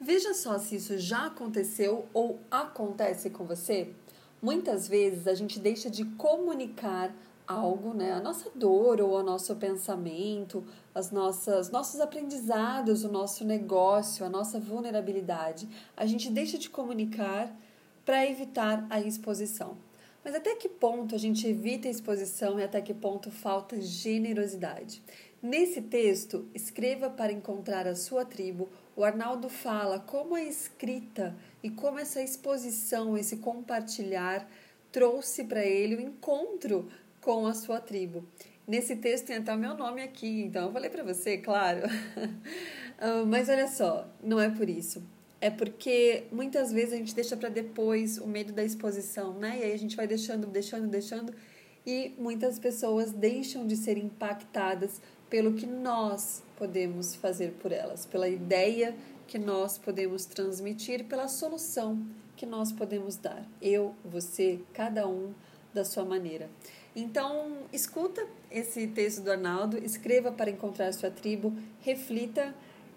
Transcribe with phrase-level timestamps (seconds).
[0.00, 3.92] Veja só se isso já aconteceu ou acontece com você.
[4.40, 7.12] Muitas vezes a gente deixa de comunicar
[7.48, 10.62] algo, né, a nossa dor ou o nosso pensamento,
[10.94, 15.68] as nossas nossos aprendizados, o nosso negócio, a nossa vulnerabilidade.
[15.96, 17.52] A gente deixa de comunicar
[18.04, 19.76] para evitar a exposição.
[20.24, 25.02] Mas até que ponto a gente evita a exposição e até que ponto falta generosidade?
[25.40, 28.68] Nesse texto, escreva para encontrar a sua tribo.
[28.96, 34.50] O Arnaldo fala como a escrita e como essa exposição, esse compartilhar
[34.90, 36.88] trouxe para ele o encontro
[37.20, 38.26] com a sua tribo.
[38.66, 41.82] Nesse texto tem até o meu nome aqui, então eu falei para você, claro.
[43.00, 45.00] Ah, mas olha só, não é por isso.
[45.40, 49.56] É porque muitas vezes a gente deixa para depois o medo da exposição, né?
[49.60, 51.32] E aí a gente vai deixando, deixando, deixando,
[51.86, 58.28] e muitas pessoas deixam de ser impactadas pelo que nós podemos fazer por elas, pela
[58.28, 58.94] ideia
[59.26, 62.04] que nós podemos transmitir, pela solução
[62.36, 63.46] que nós podemos dar.
[63.60, 65.34] Eu, você, cada um
[65.74, 66.48] da sua maneira.
[66.96, 72.54] Então, escuta esse texto do Arnaldo, escreva para encontrar sua tribo, reflita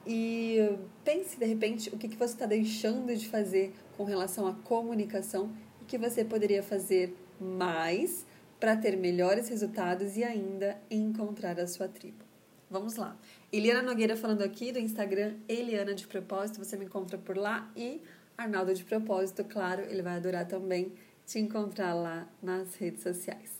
[0.08, 0.58] e
[1.03, 5.52] pense de repente o que, que você está deixando de fazer com relação à comunicação
[5.81, 8.25] e que você poderia fazer mais
[8.62, 12.23] para ter melhores resultados e ainda encontrar a sua tribo.
[12.70, 13.18] Vamos lá.
[13.52, 18.03] Eliana Nogueira falando aqui do Instagram Eliana de Propósito, você me encontra por lá e
[18.38, 20.94] Arnaldo de Propósito, claro, ele vai adorar também
[21.26, 23.59] te encontrar lá nas redes sociais.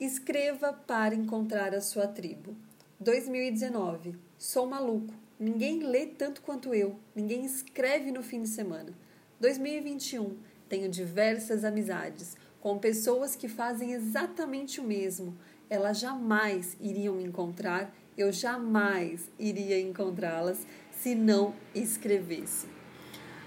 [0.00, 2.56] Escreva para encontrar a sua tribo.
[2.98, 4.16] 2019.
[4.36, 5.14] Sou maluco.
[5.38, 6.98] Ninguém lê tanto quanto eu.
[7.14, 8.92] Ninguém escreve no fim de semana.
[9.38, 10.36] 2021.
[10.68, 15.36] Tenho diversas amizades com pessoas que fazem exatamente o mesmo.
[15.70, 20.66] Elas jamais iriam me encontrar, eu jamais iria encontrá-las
[21.00, 22.66] se não escrevesse.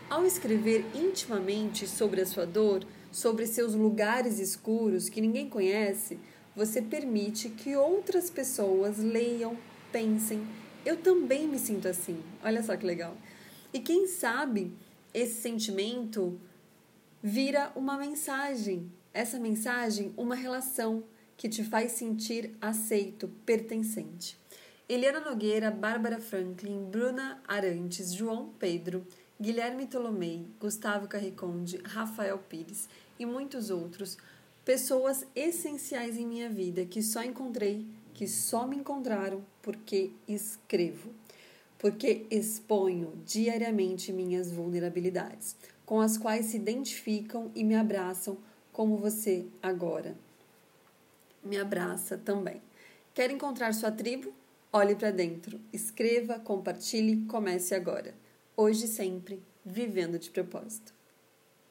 [0.10, 6.20] Ao escrever intimamente sobre a sua dor, sobre seus lugares escuros que ninguém conhece,
[6.56, 9.58] você permite que outras pessoas leiam,
[9.92, 10.46] pensem.
[10.86, 12.22] Eu também me sinto assim.
[12.44, 13.16] Olha só que legal.
[13.74, 14.74] E quem sabe
[15.14, 16.40] esse sentimento
[17.22, 18.92] vira uma mensagem.
[19.14, 21.04] Essa mensagem, uma relação
[21.36, 24.40] que te faz sentir aceito, pertencente.
[24.88, 29.06] Eliana Nogueira, Bárbara Franklin, Bruna Arantes, João Pedro,
[29.40, 32.88] Guilherme Tolomei, Gustavo Carriconde, Rafael Pires
[33.20, 34.18] e muitos outros
[34.64, 41.10] pessoas essenciais em minha vida que só encontrei, que só me encontraram porque escrevo,
[41.78, 45.56] porque exponho diariamente minhas vulnerabilidades,
[45.86, 48.38] com as quais se identificam e me abraçam
[48.72, 50.16] como você agora.
[51.44, 52.62] Me abraça também.
[53.14, 54.34] Quer encontrar sua tribo?
[54.72, 58.14] Olhe para dentro, escreva, compartilhe, comece agora.
[58.56, 60.94] Hoje e sempre, vivendo de propósito.